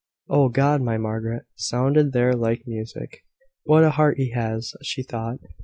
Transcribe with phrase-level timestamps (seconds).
[0.27, 0.81] "Oh God!
[0.81, 3.19] my Margaret!" sounded there like music.
[3.65, 5.37] "What a heart he has!" she thought.